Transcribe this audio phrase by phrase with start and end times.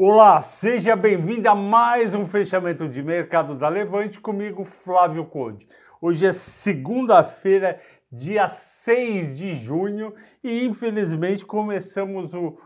[0.00, 5.66] Olá, seja bem-vindo a mais um fechamento de mercado da Levante comigo, Flávio Conde.
[6.00, 12.56] Hoje é segunda-feira, dia 6 de junho, e infelizmente começamos o,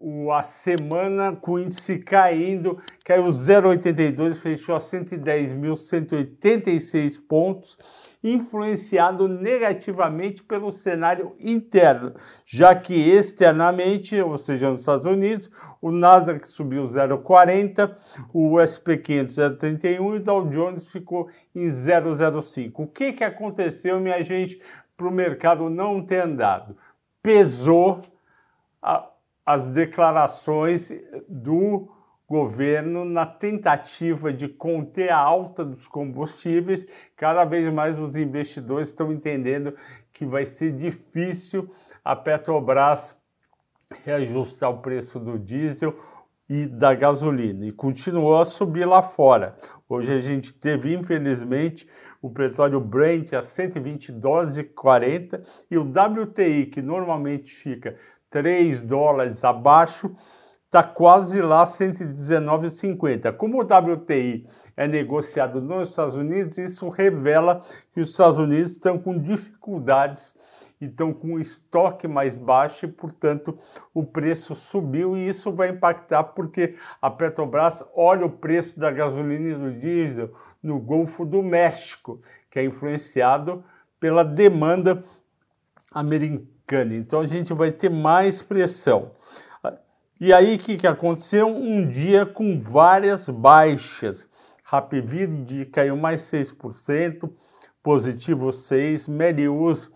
[0.00, 7.76] o, a semana com o índice caindo, caiu 0,82, fechou a 110.186 pontos
[8.24, 15.48] influenciado negativamente pelo cenário interno, já que externamente, ou seja, nos Estados Unidos,
[15.80, 17.94] o Nasdaq subiu 0,40,
[18.32, 22.72] o SP500 0,31 e o Dow Jones ficou em 0,05.
[22.74, 24.60] O que, que aconteceu, minha gente,
[24.96, 26.76] para o mercado não ter andado?
[27.22, 28.02] Pesou
[28.82, 29.08] a,
[29.48, 30.92] as declarações
[31.26, 31.88] do
[32.28, 36.86] governo na tentativa de conter a alta dos combustíveis.
[37.16, 39.74] Cada vez mais os investidores estão entendendo
[40.12, 41.66] que vai ser difícil
[42.04, 43.16] a Petrobras
[44.04, 45.98] reajustar o preço do diesel
[46.46, 49.56] e da gasolina e continuou a subir lá fora.
[49.88, 51.88] Hoje a gente teve, infelizmente,
[52.20, 57.96] o petróleo Brent a 120 dólares e 40 e o WTI, que normalmente fica
[58.30, 60.14] 3 dólares abaixo,
[60.64, 63.32] está quase lá 119,50.
[63.32, 67.60] Como o WTI é negociado nos Estados Unidos, isso revela
[67.92, 70.34] que os Estados Unidos estão com dificuldades
[70.80, 73.58] estão com estoque mais baixo e, portanto,
[73.92, 79.48] o preço subiu e isso vai impactar porque a Petrobras olha o preço da gasolina
[79.48, 83.64] e do diesel no Golfo do México, que é influenciado
[83.98, 85.02] pela demanda
[85.90, 86.57] americana.
[86.96, 89.12] Então a gente vai ter mais pressão.
[90.20, 91.46] E aí o que, que aconteceu?
[91.46, 94.28] Um dia com várias baixas.
[94.64, 97.30] Rapvid caiu mais 6%,
[97.82, 99.90] positivo 6%, Merius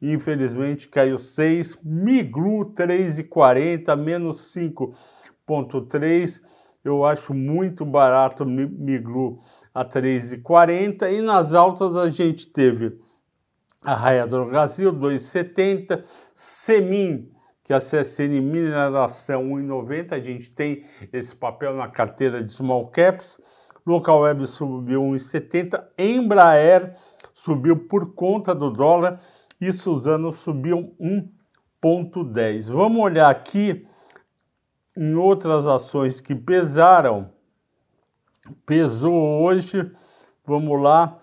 [0.00, 6.40] infelizmente caiu 6%, Miglu 3,40, menos 5,3%.
[6.84, 9.40] Eu acho muito barato Miglu
[9.72, 12.98] a 3,40 e nas altas a gente teve
[13.84, 16.02] a Raia do Brasil 2,70,
[16.34, 17.30] Semin
[17.62, 23.40] que a CSN Mineração 1,90, a gente tem esse papel na carteira de small caps,
[23.86, 26.94] Local Web subiu 1,70, Embraer
[27.34, 29.20] subiu por conta do dólar
[29.60, 32.72] e Suzano subiu 1,10.
[32.72, 33.86] Vamos olhar aqui
[34.96, 37.30] em outras ações que pesaram.
[38.64, 39.90] Pesou hoje,
[40.46, 41.18] vamos lá,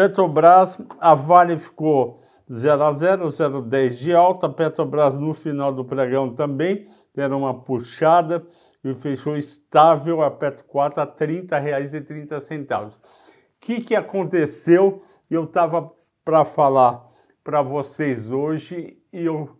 [0.00, 4.48] Petrobras, a Vale ficou 0 a 0, 0,10 de alta.
[4.48, 8.42] Petrobras no final do pregão também deram uma puxada
[8.82, 12.88] e fechou estável a Petro 4 a R$ 30,30.
[12.88, 12.92] O
[13.60, 15.04] que, que aconteceu?
[15.30, 15.92] Eu estava
[16.24, 17.06] para falar
[17.44, 19.50] para vocês hoje e eu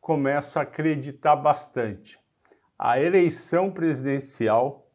[0.00, 2.18] começo a acreditar bastante.
[2.78, 4.86] A eleição presidencial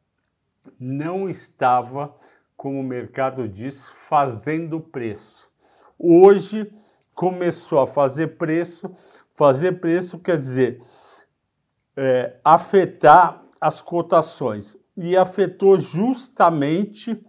[0.80, 2.12] não estava,
[2.56, 5.50] como o mercado diz, fazendo preço.
[5.98, 6.72] Hoje,
[7.14, 8.94] começou a fazer preço.
[9.34, 10.82] Fazer preço quer dizer
[11.96, 17.22] é, afetar as cotações e afetou justamente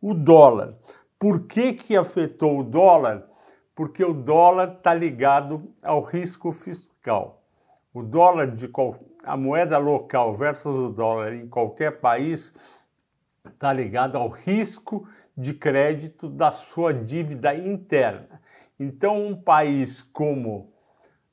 [0.00, 0.74] o dólar.
[1.18, 3.26] Por que, que afetou o dólar?
[3.74, 7.42] Porque o dólar está ligado ao risco fiscal.
[7.92, 12.52] O dólar de qual, a moeda local versus o dólar em qualquer país
[13.48, 15.06] está ligado ao risco
[15.36, 18.40] de crédito da sua dívida interna.
[18.78, 20.72] Então, um país como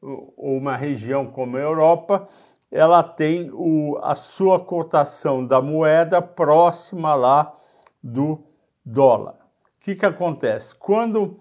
[0.02, 2.28] ou uma região como a Europa,
[2.72, 7.56] ela tem o, a sua cotação da moeda próxima lá
[8.02, 8.44] do
[8.84, 9.36] dólar.
[9.36, 10.74] O que, que acontece?
[10.76, 11.40] Quando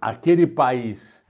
[0.00, 1.24] aquele país,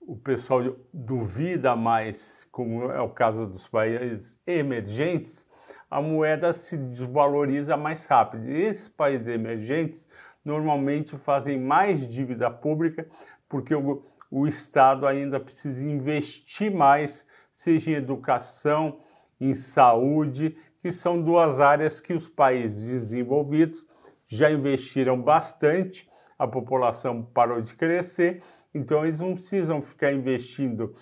[0.00, 5.46] o pessoal duvida mais, como é o caso dos países emergentes,
[5.90, 8.48] a moeda se desvaloriza mais rápido.
[8.48, 10.08] E esses países emergentes
[10.44, 13.06] normalmente fazem mais dívida pública
[13.48, 19.00] porque o, o Estado ainda precisa investir mais, seja em educação,
[19.40, 23.86] em saúde, que são duas áreas que os países desenvolvidos
[24.26, 26.08] já investiram bastante,
[26.38, 28.42] a população parou de crescer,
[28.74, 30.94] então eles não precisam ficar investindo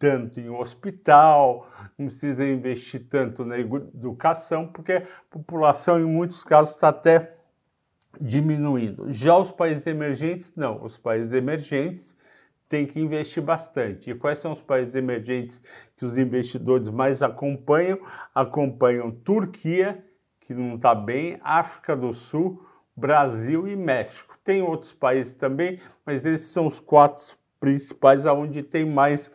[0.00, 6.74] tanto em hospital, não precisam investir tanto na educação, porque a população, em muitos casos,
[6.74, 7.36] está até
[8.18, 9.12] diminuindo.
[9.12, 10.82] Já os países emergentes, não.
[10.82, 12.16] Os países emergentes
[12.66, 14.10] têm que investir bastante.
[14.10, 15.62] E quais são os países emergentes
[15.98, 18.00] que os investidores mais acompanham?
[18.34, 20.02] Acompanham Turquia,
[20.40, 22.66] que não está bem, África do Sul,
[22.96, 24.34] Brasil e México.
[24.42, 29.30] Tem outros países também, mas esses são os quatro principais aonde tem mais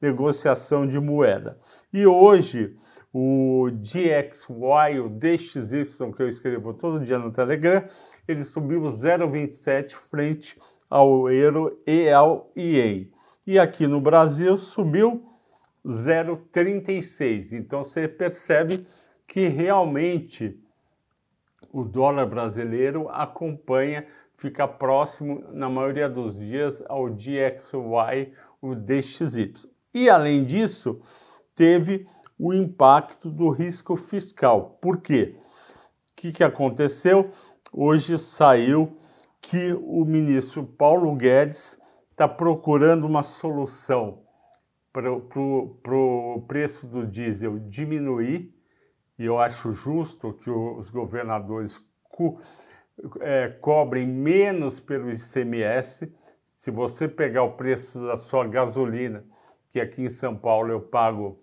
[0.00, 1.58] negociação de moeda.
[1.92, 2.76] E hoje
[3.12, 7.84] o DXY, o DXY, que eu escrevo todo dia no Telegram,
[8.26, 13.10] ele subiu 0,27 frente ao euro e ao IEM.
[13.46, 15.24] E aqui no Brasil subiu
[15.84, 17.52] 0,36.
[17.52, 18.86] Então você percebe
[19.26, 20.60] que realmente
[21.72, 24.06] o dólar brasileiro acompanha,
[24.36, 29.52] fica próximo na maioria dos dias ao DXY, o DXY.
[29.92, 31.00] E além disso,
[31.54, 32.06] teve
[32.38, 34.78] o impacto do risco fiscal.
[34.80, 35.36] Por quê?
[35.36, 37.30] O que, que aconteceu?
[37.72, 38.96] Hoje saiu
[39.40, 41.78] que o ministro Paulo Guedes
[42.10, 44.22] está procurando uma solução
[44.92, 48.54] para o preço do diesel diminuir,
[49.18, 52.40] e eu acho justo que os governadores co,
[53.20, 56.12] é, cobrem menos pelo ICMS.
[56.46, 59.24] Se você pegar o preço da sua gasolina,
[59.72, 61.42] que aqui em São Paulo eu pago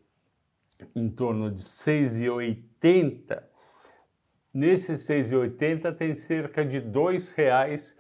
[0.95, 3.44] em torno de 6,80.
[4.53, 7.95] Nesses 6,80 tem cerca de R$ reais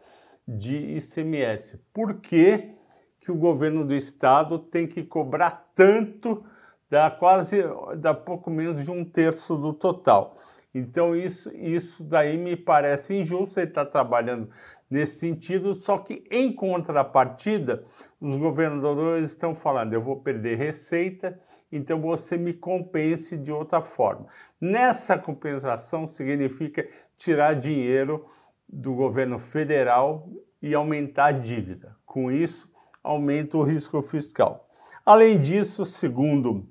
[0.47, 1.77] de ICMS.
[1.93, 2.71] Por que,
[3.19, 6.45] que o governo do estado tem que cobrar tanto,
[6.89, 7.63] dá quase,
[7.97, 10.37] dá pouco menos de um terço do total?
[10.73, 14.49] Então isso, isso daí me parece injusto, ele está trabalhando
[14.89, 17.83] nesse sentido, só que em contrapartida,
[18.19, 21.39] os governadores estão falando, eu vou perder receita,
[21.71, 24.27] então você me compense de outra forma.
[24.59, 26.87] Nessa compensação significa
[27.17, 28.25] tirar dinheiro
[28.67, 30.29] do governo federal
[30.61, 31.95] e aumentar a dívida.
[32.05, 32.71] Com isso,
[33.03, 34.69] aumenta o risco fiscal.
[35.05, 36.67] Além disso, segundo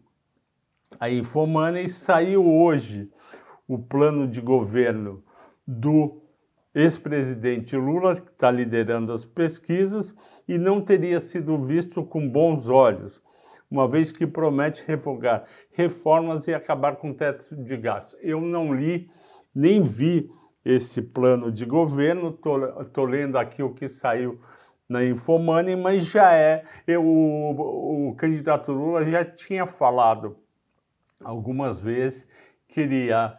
[0.99, 3.11] a Infomoney, saiu hoje
[3.67, 5.23] o plano de governo
[5.67, 6.23] do
[6.77, 10.15] ex-presidente Lula, que está liderando as pesquisas,
[10.47, 13.23] e não teria sido visto com bons olhos,
[13.71, 18.21] uma vez que promete revogar reformas e acabar com o teto de gastos.
[18.21, 19.09] Eu não li
[19.55, 20.31] nem vi
[20.63, 22.39] esse plano de governo,
[22.83, 24.39] estou lendo aqui o que saiu
[24.87, 30.37] na Infomoney, mas já é, eu, o, o candidato Lula já tinha falado
[31.25, 32.29] algumas vezes
[32.69, 33.39] que ele ia,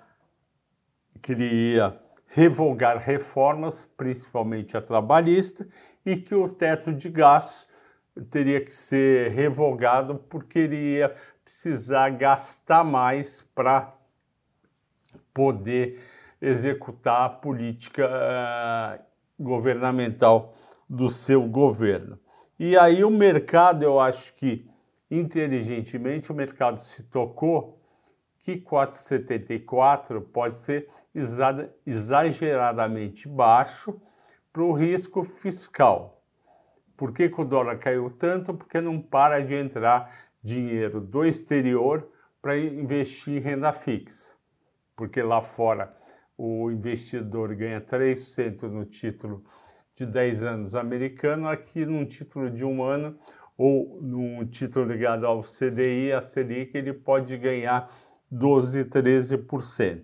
[1.22, 5.68] que ele ia revogar reformas, principalmente a trabalhista,
[6.06, 7.68] e que o teto de gastos
[8.30, 13.94] teria que ser revogado porque ele ia precisar gastar mais para
[15.34, 16.02] poder
[16.42, 19.04] executar a política uh,
[19.40, 20.56] governamental
[20.90, 22.20] do seu governo.
[22.60, 24.68] E aí o mercado, eu acho que
[25.10, 27.77] inteligentemente o mercado se tocou
[28.48, 30.88] que 4,74 pode ser
[31.86, 34.00] exageradamente baixo
[34.54, 36.24] para o risco fiscal.
[36.96, 38.54] Por que, que o dólar caiu tanto?
[38.54, 42.10] Porque não para de entrar dinheiro do exterior
[42.42, 44.32] para investir em renda fixa.
[44.96, 45.94] Porque lá fora
[46.38, 49.44] o investidor ganha 3% no título
[49.94, 53.20] de 10 anos americano, aqui num título de um ano
[53.58, 57.92] ou num título ligado ao CDI, a Selic, ele pode ganhar
[58.30, 60.04] 12, 13%.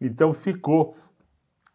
[0.00, 0.96] Então ficou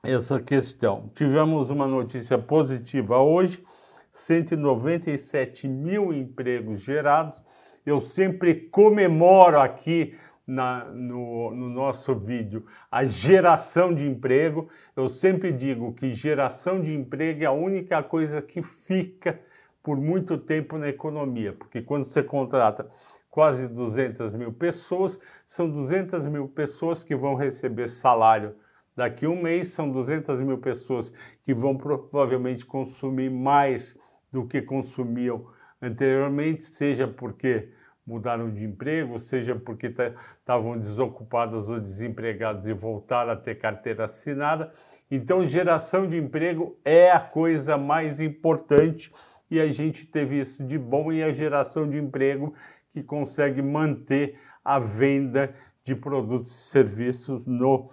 [0.03, 1.09] essa questão.
[1.15, 3.63] Tivemos uma notícia positiva hoje,
[4.11, 7.43] 197 mil empregos gerados.
[7.85, 10.15] Eu sempre comemoro aqui
[10.45, 14.69] na, no, no, nosso vídeo a geração de emprego.
[14.95, 19.39] Eu sempre digo que geração de emprego é a única coisa que fica
[19.81, 22.89] por muito tempo na economia, porque quando você contrata
[23.33, 28.53] quase 200 mil pessoas, são 200 mil pessoas que vão receber salário
[28.95, 31.11] daqui a um mês, são 200 mil pessoas
[31.43, 33.97] que vão provavelmente consumir mais
[34.31, 35.47] do que consumiam
[35.81, 37.69] anteriormente, seja porque
[38.05, 44.71] mudaram de emprego, seja porque estavam desocupados ou desempregados e voltaram a ter carteira assinada.
[45.09, 49.11] Então, geração de emprego é a coisa mais importante
[49.49, 52.53] e a gente teve isso de bom e a geração de emprego
[52.93, 57.89] que consegue manter a venda de produtos e serviços no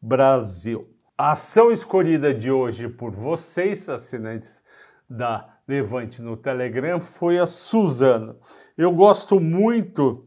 [0.00, 0.88] Brasil.
[1.16, 4.62] A ação escolhida de hoje por vocês, assinantes
[5.08, 8.36] da Levante no Telegram foi a Suzano.
[8.76, 10.26] Eu gosto muito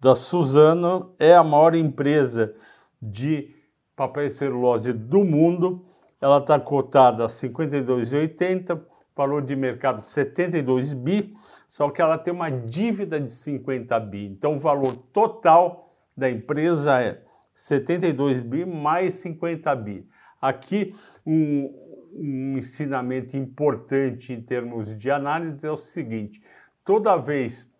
[0.00, 2.54] da Suzano, é a maior empresa
[3.00, 3.54] de
[3.94, 5.84] papel e celulose do mundo.
[6.20, 8.80] Ela está cotada a 52,80,
[9.14, 11.34] valor de mercado 72 bi,
[11.68, 14.26] só que ela tem uma dívida de 50 bi.
[14.26, 17.22] Então o valor total da empresa é
[17.54, 20.08] 72 bi mais 50 bi.
[20.40, 21.72] Aqui um,
[22.14, 26.42] um ensinamento importante em termos de análise é o seguinte:
[26.84, 27.70] toda vez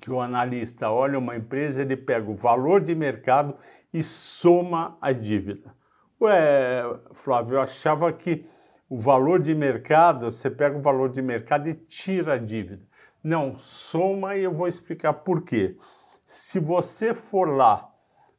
[0.00, 3.54] que o analista olha uma empresa, ele pega o valor de mercado
[3.92, 5.74] e soma a dívida.
[6.20, 8.46] Ué, Flávio, eu achava que
[8.88, 12.82] o valor de mercado, você pega o valor de mercado e tira a dívida.
[13.22, 15.76] Não, soma e eu vou explicar por quê.
[16.26, 17.90] Se você for lá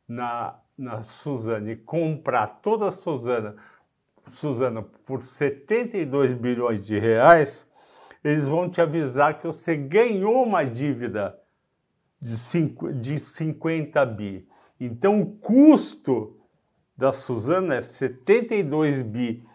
[0.08, 3.56] na, na Suzana e comprar toda a Suzana,
[4.28, 7.68] Suzana por 72 bilhões de reais,
[8.24, 11.40] eles vão te avisar que você ganhou uma dívida
[12.20, 14.48] de, cinco, de 50 bi.
[14.80, 16.40] Então o custo
[16.98, 19.46] da Suzana é 72 bi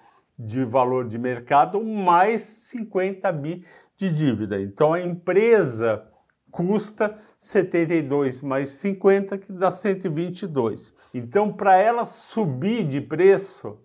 [0.40, 3.64] de valor de mercado mais 50 bi
[3.96, 4.60] de dívida.
[4.60, 6.02] Então a empresa
[6.50, 10.94] custa 72 mais 50 que dá 122.
[11.12, 13.78] Então para ela subir de preço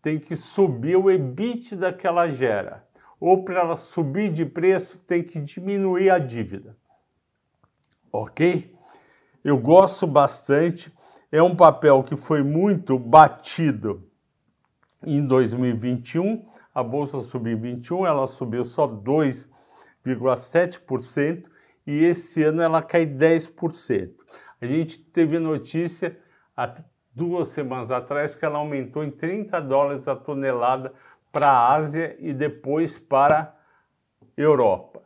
[0.00, 2.86] tem que subir o EBITDA que ela gera
[3.18, 6.76] ou para ela subir de preço tem que diminuir a dívida.
[8.12, 8.74] Ok?
[9.42, 10.94] Eu gosto bastante.
[11.32, 14.05] É um papel que foi muito batido
[15.04, 16.46] em 2021.
[16.74, 21.44] A bolsa subiu em 21, ela subiu só 2,7%
[21.86, 24.14] e esse ano ela cai 10%.
[24.60, 26.18] A gente teve notícia
[26.56, 26.74] há
[27.14, 30.92] duas semanas atrás que ela aumentou em 30 dólares a tonelada
[31.32, 33.52] para a Ásia e depois para a
[34.36, 35.02] Europa.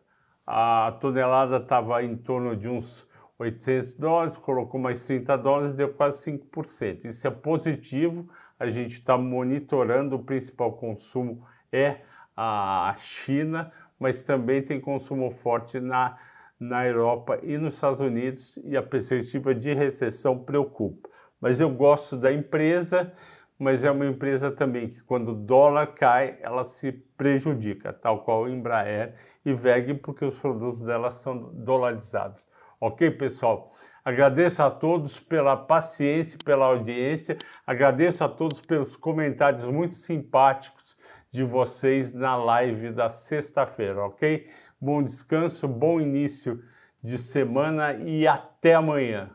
[0.47, 3.07] A tonelada estava em torno de uns
[3.39, 7.05] 800 dólares, colocou mais 30 dólares, deu quase 5%.
[7.05, 8.29] Isso é positivo,
[8.61, 12.03] a gente está monitorando, o principal consumo é
[12.37, 16.19] a China, mas também tem consumo forte na,
[16.59, 21.09] na Europa e nos Estados Unidos e a perspectiva de recessão preocupa.
[21.41, 23.11] Mas eu gosto da empresa,
[23.59, 28.47] mas é uma empresa também que quando o dólar cai, ela se prejudica, tal qual
[28.47, 32.47] Embraer e VEG, porque os produtos delas são dolarizados.
[32.79, 33.73] Ok, pessoal?
[34.05, 40.97] Agradeço a todos pela paciência, pela audiência, agradeço a todos pelos comentários muito simpáticos
[41.31, 44.49] de vocês na live da sexta-feira, ok?
[44.81, 46.63] Bom descanso, bom início
[47.03, 49.31] de semana e até amanhã.